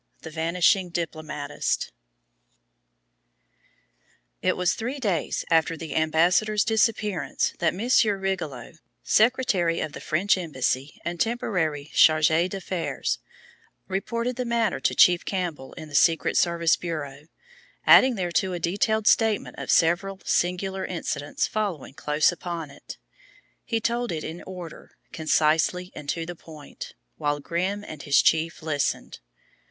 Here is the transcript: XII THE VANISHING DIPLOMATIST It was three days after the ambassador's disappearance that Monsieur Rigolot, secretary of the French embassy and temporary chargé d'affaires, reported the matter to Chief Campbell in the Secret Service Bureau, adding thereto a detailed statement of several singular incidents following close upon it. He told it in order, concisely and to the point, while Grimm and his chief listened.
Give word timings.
XII 0.23 0.29
THE 0.29 0.33
VANISHING 0.33 0.89
DIPLOMATIST 0.89 1.91
It 4.41 4.57
was 4.57 4.73
three 4.73 4.97
days 4.97 5.45
after 5.51 5.77
the 5.77 5.93
ambassador's 5.95 6.63
disappearance 6.63 7.53
that 7.59 7.75
Monsieur 7.75 8.17
Rigolot, 8.17 8.77
secretary 9.03 9.79
of 9.79 9.93
the 9.93 10.01
French 10.01 10.39
embassy 10.39 10.99
and 11.05 11.19
temporary 11.19 11.91
chargé 11.93 12.49
d'affaires, 12.49 13.19
reported 13.87 14.37
the 14.37 14.43
matter 14.43 14.79
to 14.79 14.95
Chief 14.95 15.23
Campbell 15.23 15.73
in 15.73 15.87
the 15.87 15.93
Secret 15.93 16.35
Service 16.35 16.75
Bureau, 16.75 17.27
adding 17.85 18.15
thereto 18.15 18.53
a 18.53 18.59
detailed 18.59 19.05
statement 19.05 19.59
of 19.59 19.69
several 19.69 20.19
singular 20.25 20.83
incidents 20.83 21.45
following 21.45 21.93
close 21.93 22.31
upon 22.31 22.71
it. 22.71 22.97
He 23.63 23.79
told 23.79 24.11
it 24.11 24.23
in 24.23 24.41
order, 24.47 24.97
concisely 25.13 25.91
and 25.93 26.09
to 26.09 26.25
the 26.25 26.35
point, 26.35 26.95
while 27.17 27.39
Grimm 27.39 27.85
and 27.87 28.01
his 28.01 28.23
chief 28.23 28.63
listened. 28.63 29.19